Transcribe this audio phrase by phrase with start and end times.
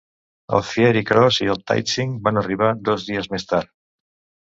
[0.59, 3.75] El "Fiery Cross" i el "Taitsing" van arribar dos dies més tard.